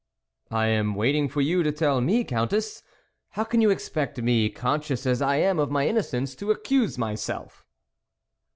[0.49, 2.81] "I am waiting for you to tell me, Countess.
[3.33, 6.97] How can you expect me, con scious as I am of my innocence, to accuse
[6.97, 7.63] myself